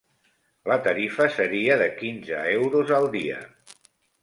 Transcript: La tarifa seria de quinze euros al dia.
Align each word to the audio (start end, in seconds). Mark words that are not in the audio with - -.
La 0.71 0.77
tarifa 0.87 1.27
seria 1.35 1.77
de 1.83 1.89
quinze 2.01 2.41
euros 2.55 2.97
al 3.01 3.09
dia. 3.19 3.39